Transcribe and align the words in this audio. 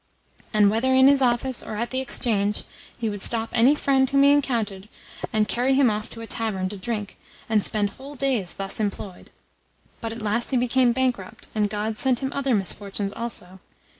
And 0.51 0.71
whether 0.71 0.95
in 0.95 1.07
his 1.07 1.21
office 1.21 1.61
or 1.61 1.75
at 1.77 1.91
the 1.91 1.99
Exchange, 2.01 2.63
he 2.97 3.07
would 3.07 3.21
stop 3.21 3.51
any 3.53 3.75
friend 3.75 4.09
whom 4.09 4.23
he 4.23 4.31
encountered 4.31 4.89
and 5.31 5.47
carry 5.47 5.75
him 5.75 5.91
off 5.91 6.09
to 6.09 6.21
a 6.21 6.25
tavern 6.25 6.69
to 6.69 6.77
drink, 6.77 7.19
and 7.47 7.63
spend 7.63 7.91
whole 7.91 8.15
days 8.15 8.55
thus 8.55 8.79
employed. 8.79 9.29
But 9.99 10.11
at 10.11 10.23
last 10.23 10.49
he 10.49 10.57
became 10.57 10.91
bankrupt, 10.91 11.49
and 11.53 11.69
God 11.69 11.97
sent 11.97 12.21
him 12.21 12.33
other 12.33 12.55
misfortunes 12.55 13.13
also. 13.13 13.59